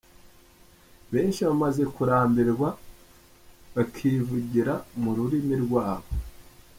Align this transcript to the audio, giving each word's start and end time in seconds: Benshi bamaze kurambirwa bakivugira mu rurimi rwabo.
Benshi 1.11 1.39
bamaze 1.47 1.83
kurambirwa 1.95 2.69
bakivugira 3.75 4.73
mu 5.01 5.11
rurimi 5.17 5.55
rwabo. 5.65 6.09